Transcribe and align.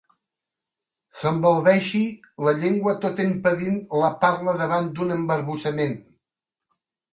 S'embalbeixi 1.17 2.01
la 2.47 2.55
llengua 2.63 2.95
tot 3.05 3.23
impedint 3.27 3.79
la 4.05 4.11
parla 4.25 4.57
davant 4.65 4.91
d'un 4.99 5.15
embarbussament. 5.21 5.97